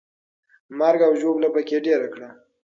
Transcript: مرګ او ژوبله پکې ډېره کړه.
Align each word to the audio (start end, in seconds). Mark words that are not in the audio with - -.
مرګ 0.79 0.99
او 1.07 1.13
ژوبله 1.21 1.49
پکې 1.55 1.77
ډېره 1.85 2.07
کړه. 2.13 2.29